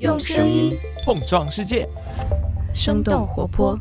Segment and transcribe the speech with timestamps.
[0.00, 1.86] 用声音碰撞世界，
[2.72, 3.78] 生动活泼。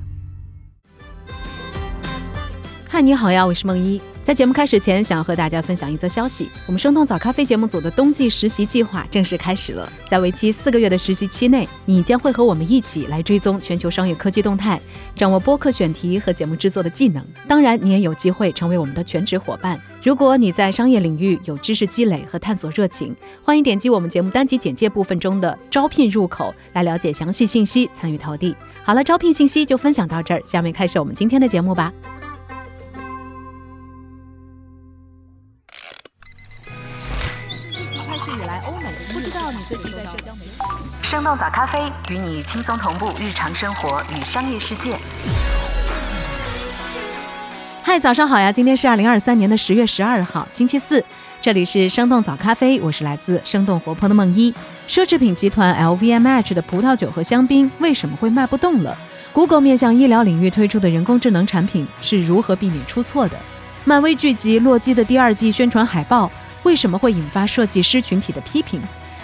[2.90, 4.02] 嗨，你好呀，我是梦一。
[4.26, 9.92] 在节目开始前，想要和大家分享一则消息：我们生动早咖啡节目组的冬季实习计划正式开始了。
[10.08, 14.80] 在为期四个月的实习期内，你将会和我们一起来追踪全球商业科技动态，
[15.16, 17.26] 掌握播客选题和节目制作的技能。
[17.48, 19.82] 当然，你也有机会成为我们的全职伙伴。
[20.04, 28.56] 如果你在商业领域有知识积累和探索热情，欢迎点击我们节目单集简介部分中的招聘入口来了解详细信息，参与投递。
[28.84, 31.92] 好了，招聘信息就分享到这儿，下面开始我们今天的节目吧。
[41.10, 44.96] 生动早咖啡与你轻松同步日常生活与商业世界。
[47.82, 48.52] 嗨，早上好呀！
[48.52, 51.04] 今天是二零二三年的十月十二号，星期四。
[51.42, 54.54] 这里是生动早咖啡，我是来自生动活泼的梦一。
[54.88, 58.96] 奢侈品集团 LVMH 的葡萄酒和香槟为什么会卖不动了
[59.34, 63.40] ？Google 面向医疗领域推出的人工智能产品是如何避免出错的？
[63.84, 68.80] 漫威剧集《洛基》的第二季宣传海报为什么会引发设计师群体的批评？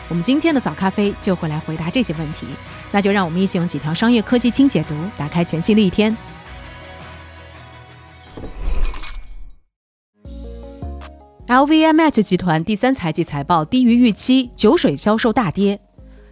[0.08, 2.45] 我们今天的早咖啡就会来回答这些问题，
[2.92, 6.16] 那就让我们一起用几条商业科技轻解读，打开全新的一天。
[11.48, 15.80] LVMH 集团第三财季财报低于预期，酒水销售大跌。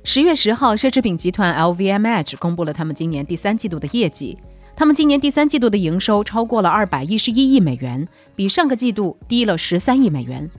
[0.04, 4.38] 十月十号，奢侈品集团 LVMH 公布了他们今年第三季度的业绩，
[4.76, 10.50] 他们今年第三季度的营收超过了二百一十一亿美元，比上个季度低了十三亿美元，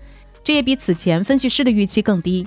[0.42, 2.46] 这也比此前分析师的预期更低。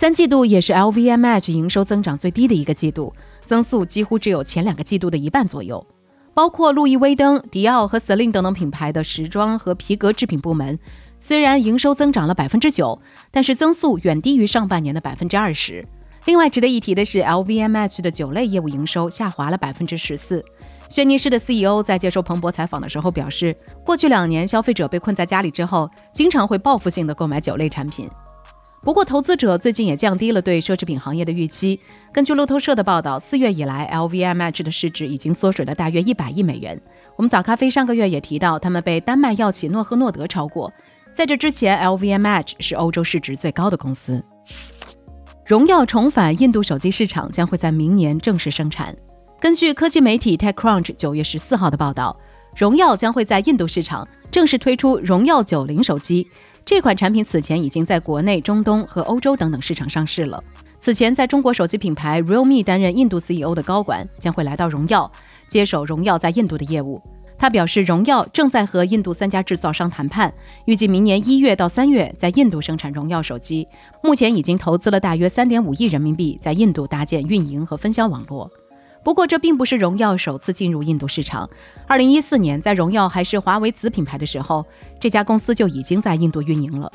[0.00, 3.12] 三季度也是 LVMH 营收增长最低的一个季度，
[3.44, 5.86] 增速几乎只有前两个季度的一半左右。
[6.32, 10.78] 包括路易威登、迪奥和 Celine 等等品牌的时装和皮革制品部门，
[11.18, 12.98] 虽然营收增长了百分之九，
[13.30, 15.86] 但是增速远低于上半年的百分之二十。
[16.24, 20.42] 另外值得一提的是，LVMH 的酒类业务营收下滑了百分之十四。
[20.88, 28.08] 轩尼诗的 CEO 在接受彭博采访的时候表示，过去两年消费者被困在家里之后，经常会报复性的购买酒类产品。
[28.82, 31.78] 不过，投资者最近也降低了对奢侈品行业的预期。
[32.12, 36.80] 根据路透社的报道，四月以来，LVMH 的市值已经缩水了大约一百亿美元。
[37.16, 40.72] 我们早咖啡上个月也提到，他们被丹麦药企诺和诺德超过。
[41.12, 44.24] 在这之前，LVMH 是欧洲市值最高的公司。
[45.44, 48.96] 荣耀重返印度手机市场，将会在明年正式生产。
[49.38, 52.18] 根据科技媒体 TechCrunch 九月十四号的报道，
[52.56, 56.26] 荣耀将会在印度市场正式推出荣耀九零手机。
[56.64, 60.42] 这款产品此前已经在国内、中东和欧洲等等市场上市了。
[60.78, 65.10] 此前，在中国手机品牌 Realme 担任印度 CEO 的高管将会来到荣耀，
[65.48, 67.02] 接手荣耀在印度的业务。
[67.36, 70.32] 他表示，荣耀正在和印度三家制造商谈判，
[70.66, 73.66] 预计明年一月到三月在印度生产荣耀手机。
[74.02, 78.50] 目前已经投资了大约三点五亿人民币，在印度搭建运营和分销网络。
[79.02, 81.48] 不过，这并不是荣耀首次进入印度市场。
[81.86, 84.64] 二零一四年，在荣耀还是华为子品牌的时候，
[85.00, 86.90] 这家公司就已经在印度运营了。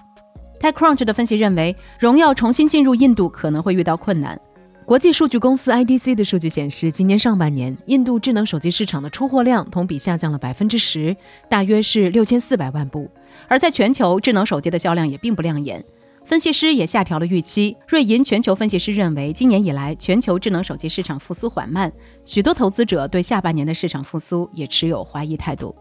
[0.59, 4.39] TechCrunch 的分析认为，荣耀重新进入印度可能会遇到困难。
[4.85, 11.15] 国际数据公司 IDC 的数据显示，今年上半年印度智能手机市场的出货量同比下降了百分之十，
[11.49, 13.09] 大约是六千四百万部。
[13.47, 15.83] 而在全球，智能手机的销量也并不亮眼。
[16.25, 17.77] 分析师也下调了预期。
[17.87, 21.91] 瑞银全球分析师认为，今年以来全球智能手机市场复苏缓慢，
[22.25, 25.73] 许多投资者对下半年的市场复苏也持有怀疑态度。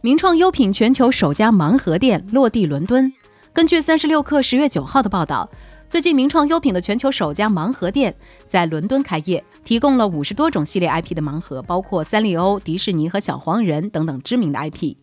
[0.00, 3.12] 名创优品全球首家盲盒店落地伦敦。
[3.52, 5.48] 根据三十六氪十月九号的报道，
[5.88, 8.14] 最近名创优品的全球首家盲盒店
[8.46, 14.94] 在伦敦开业，提供了五十多种系列 IP 的盲盒，包括三丽鸥、迪士尼和小黄人等等知名的 IP。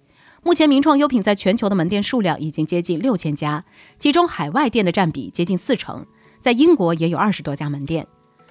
[0.43, 3.63] 目前，名创优品在全球的门店数量已经接近六千家，
[3.99, 6.03] 其中海外店的占比接近四成，
[6.39, 8.07] 在英国也有二十多家门店。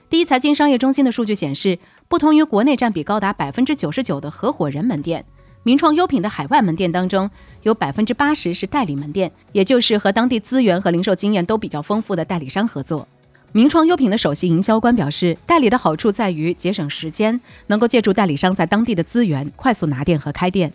[0.08, 5.24] 第一财经商业中心的数据显示，不同于国内占比高达百分之九十九的合伙人门店，
[5.64, 7.28] 名创优品的海外门店当中
[7.62, 13.06] 有百分之八十是代理门店，也就是和当地资源和零售经验都比较丰富的代理商合作。
[13.50, 20.72] 名创优品的首席营销官表示，代理的好处在于节省时间，能够借助代理商在当地的资源，快速拿店和开店。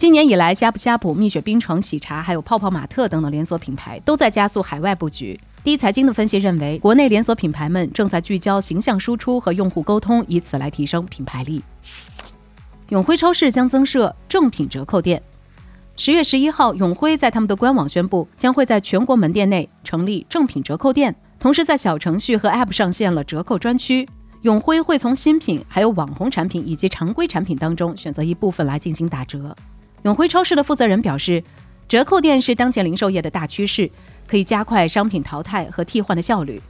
[0.00, 5.38] 今年以来，呷哺呷哺、蜜雪冰城、喜茶，还有泡泡玛特等等连锁品牌都在加速海外布局。
[5.62, 11.62] 第一财经的分析认为，国内连锁品牌们正在聚焦形象输出和用户沟通，以此来提升品牌力。
[12.88, 15.22] 永辉超市将增设正品折扣店。
[15.98, 24.08] 十月十一号，永辉在他们的官网宣布，将会在全国门店内成立正品折扣店，同时在小程序和 App 上线了折扣专区。
[24.40, 29.54] 永辉会从新品、还有网红产品以及常规产品当中选择一部分来进行打折。
[30.02, 31.42] 永辉超市的负责人表示，
[31.86, 33.90] 折扣店是当前零售业的大趋势，
[34.26, 36.60] 可以加快商品淘汰和替换的效率。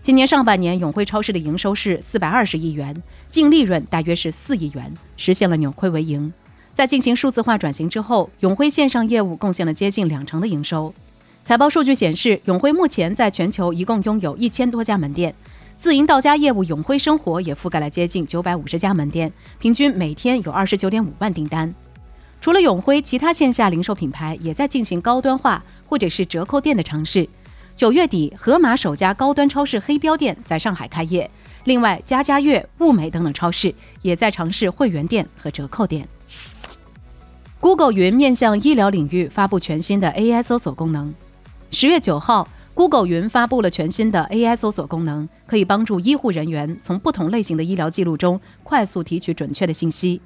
[0.00, 2.96] 今年上半年，永辉超市的营收是四百二十亿元，
[3.28, 6.32] 净利润大约是四亿元，实现了扭亏为盈。
[6.72, 10.94] 在进行数字化转型之后，永辉线上业务贡献了接近两成的营收。
[11.44, 15.34] 财报数据显示，永辉目前在全球一共拥有一千多家门店，
[15.76, 21.74] 自营到家业务永辉生活也覆盖了接近九百五十家门店，平均每天有二十九点五万订单。
[22.40, 27.28] 除了永辉，其他线下零售品牌也在进行高端化或者是折扣店的尝试。
[27.74, 31.30] 九月底，盒马首家高端超市黑标店在上海开业，
[31.64, 36.08] 另外家家悦、物美等等超市也在尝试会员店和折扣店。
[37.60, 41.12] Google 云面向医疗领域发布全新的 AI 搜索功能。
[41.70, 50.20] 十月九号，Google 云发布了全新的 AI 搜索功能，可以帮助医护人员从不同类型的医疗记录中快速提取准确的信息。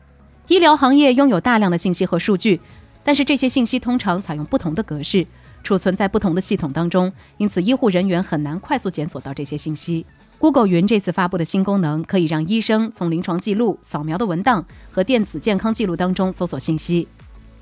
[0.48, 2.60] 医疗行业拥有大量的信息和数据，
[3.04, 5.24] 但是这些信息通常采用不同的格式，
[5.62, 10.04] 储存在不同的系统当中，因此医护人员很难快速检索到这些信息。
[10.38, 17.06] Google 云这次发布的新功能，可以让医生从临床记录、扫描的文档和电子健康记录当中搜索信息。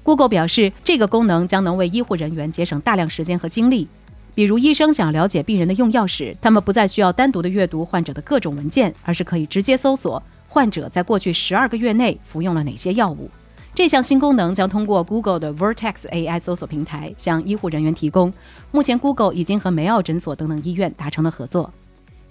[0.02, 3.86] Google 表示，这个功能将能为医护人员节省大量时间和精力。
[4.34, 13.30] 比如，医生想了解病人的用药时，他们不再需要单独的阅读患者的各种文件，而是可以直接搜索患者在过去十二个月内服用了哪些药物。
[13.72, 18.32] 这项新功能将通过 Google 的 Vertex AI 搜索平台向医护人员提供。
[18.72, 21.72] 目前，Google 已经和梅奥诊所等等医院达成了合作。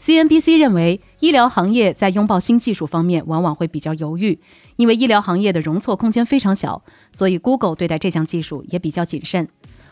[0.02, 4.38] CNBC 认为，医疗行业在拥抱新技术方面往往会比较犹豫，
[4.76, 6.84] 因为医疗行业的容错空间非常小，
[7.14, 9.48] 所以 Google 对待这项技术也比较谨慎。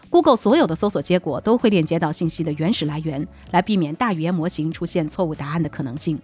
[0.09, 6.19] Google 所有的搜索结果都会链接到信息的原始来源，来避免大语言模型出现错误答案的可能性。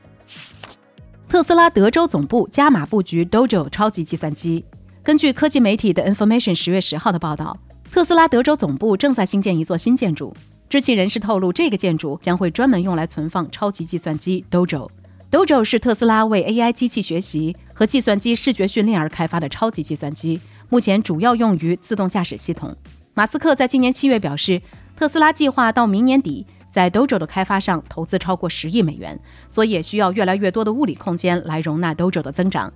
[1.33, 4.63] 特斯拉德州总部加码布局 Dojo 超级计算机。
[5.01, 7.57] 根据科技媒体的 Information 十月十号的报道，
[7.91, 10.31] 特斯拉德州总部正在新建一座新建筑。
[10.69, 14.87] 知情人士透露，这个建筑将会专门用来存放超级计算机 Dojo。
[15.31, 20.39] Dojo 是特斯拉为 AI 机器学习和计算机视觉训练而开发的超级计算机，
[20.69, 22.77] 目前主要用于自动驾驶系统。
[23.15, 24.61] 马斯克在今年七月表示，
[24.95, 32.73] 特斯拉计划到明年底在 Dojo 的开发上投资超过十亿美元，所以也需要越来越多的物理空间来容纳 Dojo 的增长。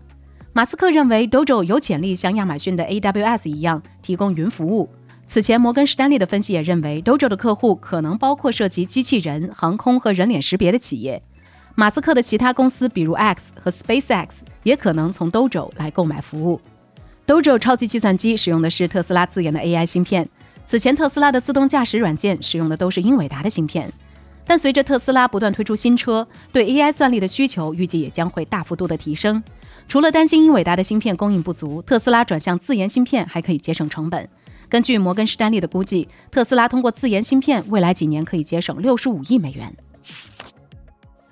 [0.53, 4.87] 马斯克认为 Dojo 有潜力像亚马逊的 AWS 一样提供云服务。
[5.25, 11.23] 此前，摩根士丹利的分析也认为，Dojo 的客户可能包括涉及机器人、航空和人脸识别的企业。
[11.73, 14.27] 马斯克的其他公司，比如 X 和 SpaceX，
[14.61, 16.61] 也可能从 Dojo 来购买服务。
[17.25, 20.29] Dojo 超级计算机使用的是特斯拉自研的 AI 芯片。
[20.67, 23.89] 此前，特斯拉的自动驾驶软件使用的都是英伟达的芯片。
[24.45, 29.41] 但随着特斯拉不断推出新车，对 AI 算力的需求预计也将会大幅度的提升。
[29.87, 34.27] 除了担心英伟达的芯片供应不足，特斯拉转向自研芯片还可以节省成本。
[34.67, 39.73] 根据摩根士丹利的估计，特斯拉通过自研芯片，未来几年可以节省六十五亿美元。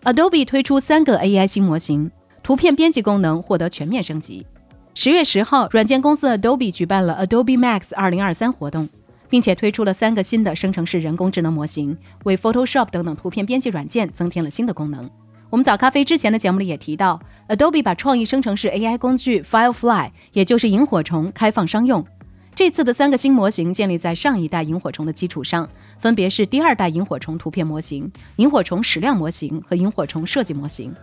[0.03, 2.09] Adobe 推出三个 AI 新模型，
[2.41, 4.47] 图片编辑功能获得全面升级。
[4.93, 8.87] 十月十号，软件公司 Adobe 举办了 Adobe Max 二零二三活动，
[9.29, 15.09] 并且推出了三个新的生成式人工智能模型，为 Photoshop 等等图片编辑软件增添了新的功能。
[15.49, 22.05] 我们早咖啡之前的节目里也提到，Adobe 把创意生成式 AI 工具 Firefly，也就是萤火虫，开放商用。
[22.53, 25.69] 这次的三个新模型建立在上一代萤火虫的基础上，
[25.99, 30.93] 分别是第二代萤火虫图片模型、萤火虫矢量模型和萤火虫设计模型。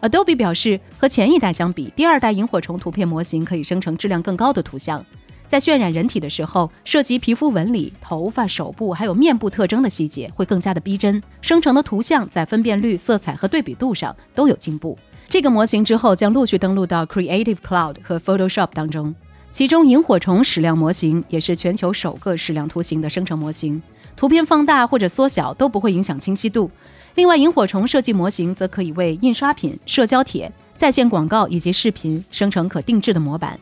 [0.00, 5.04] Adobe 表示，和前一代相比，第二代萤火虫图片模型可以生成质量更高的图像，
[5.46, 14.98] 在渲染人体的时候，涉及皮肤纹理、头发、手部还有面部特征的细节会更加的逼真，生成的图像在分辨率、色彩和对比度上都有进步。
[15.28, 19.14] 这个模型之后将陆续登录到 Creative Cloud 和 Photoshop 当中。
[19.52, 23.80] 其中，萤火虫矢量模型也是全球首个矢量图形的生成模型，
[24.16, 26.68] 图片放大或者缩小都不会影响清晰度。
[27.14, 33.58] 另外，萤火虫设计模型则可以为印刷品、社交帖、在线广告以及视频生成可定制的模板。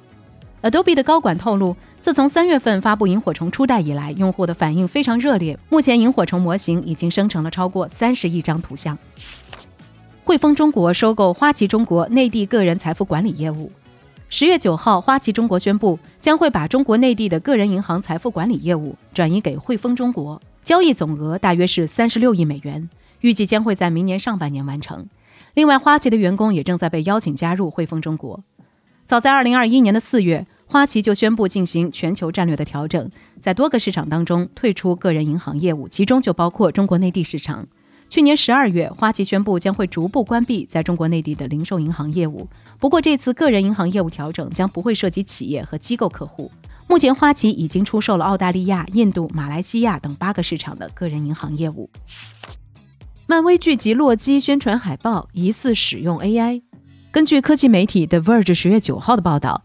[0.62, 5.58] Adobe 的高管透露，自从三月份发布萤火虫初代以来，用户的反应非常热烈。
[5.68, 8.96] 目前，萤火虫模型已经生成了超过三十亿张图像。
[10.22, 13.72] 汇丰中国收购花旗中国内地个人财富管理业务。
[14.28, 22.88] 十月九号，花旗中国宣布将会把中国内地的个人银行财富管理业务转移给汇丰中国，交易总额大约是三十六亿美元，
[23.20, 25.08] 预计将会在明年上半年完成。
[25.54, 28.42] 另外，花旗的员工也正在被邀请加入汇丰中国。
[29.12, 37.68] 早在二零二一年的四月，花旗就宣布进行全球战略的调整，在多个市场当中退出个人银行业务，其中就包括中国内地市场。
[38.08, 42.48] 去年十二月，花旗宣布将会逐步关闭在中国内地的零售银行业务。
[42.78, 46.50] 不过，这次个人银行业务调整将不会涉及企业和机构客户。
[46.86, 51.90] 目前，花旗已经出售了澳大利亚、印度、马来西亚等八个市场的个人银行业务。
[53.26, 56.62] 漫威剧集《洛基》宣传海报疑似使用 AI。
[57.12, 59.62] 根据科技媒体 The Verge 十月九号的报道，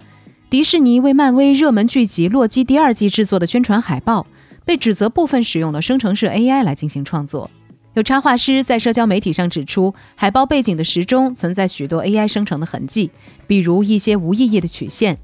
[0.49, 4.27] 迪士尼为漫威热门剧集《洛基》第二季制作的宣传海报
[4.65, 7.49] 被指责部分使用了生成式 AI 来进行创作。
[7.93, 13.11] 有插画师在社交媒体上指出，海报背景的时钟存在许多 AI 生成的痕迹，
[13.47, 15.17] 比如一些无意义的曲线。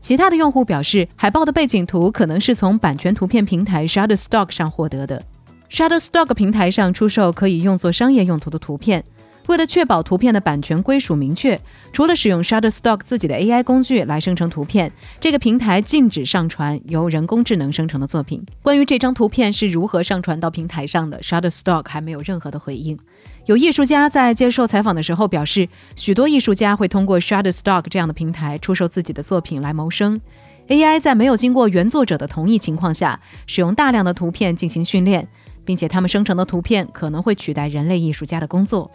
[0.00, 5.24] 其他的用户表示，海报的背景图可能是从版权图片平台 Shutterstock 上获得的。
[5.70, 9.04] Shutterstock 平台上出售可以用作商业用途的图片。
[9.46, 11.60] 为了确保图片的版权归属明确，
[11.92, 18.44] 除了使用 Shutterstock 自己的 AI 工具来生成图片，这个平台禁止上传由人工智能生成的作品。
[18.62, 22.98] 关于这张图片是如何上传到平台上的，Shutterstock 还没有任何的回应。
[23.46, 30.20] 有艺术家在接受采访的时候表示，许多艺术家会通过 Shutterstock 这样的平台出售自己的作品来谋生。
[30.68, 35.26] AI 在没有经过原作者的同意情况下，使用大量的图片进行训练，
[35.64, 38.88] 并且他们生成的图片可能会取代人类艺术家的工作。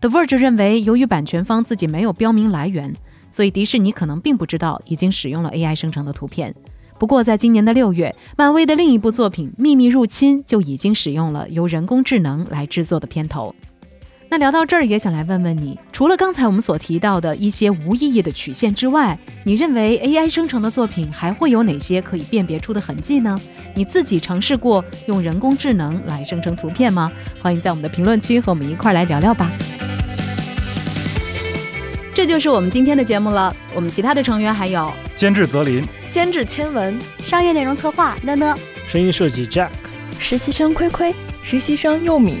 [0.00, 2.94] The Verge 认为，由于版权方自己没有标明来源，
[3.32, 6.54] 所以迪士尼可能并不知道已经使用了 AI 生成的图片。
[7.00, 13.52] 不过，在今年的六月，漫威的另一部作品《秘密入侵》就已经使用了由人工智能来制作的片头。
[14.30, 23.40] 那聊到这儿，也想来问问你，除了刚才我们所提到的一些无意义的曲线之外，你认为 AI 生成的作品还会有哪些可以辨别出的痕迹呢？
[23.74, 27.10] 你自己尝试过用人工智能来生成图片吗？
[27.40, 29.50] 欢迎在我们的评论区和我们一块儿来聊聊吧。
[32.12, 33.54] 这就是我们今天的节目了。
[33.74, 38.54] 我们其他的成员还有监制泽林、监制千文、商业内容策划呢呢、
[38.86, 39.70] 声音设计 Jack、
[40.18, 42.40] 实习生亏亏、实习生佑米。